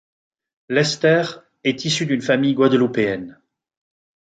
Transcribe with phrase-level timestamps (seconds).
[0.67, 1.21] Lester
[1.63, 3.39] est issu d'une famille guadeloupéenne.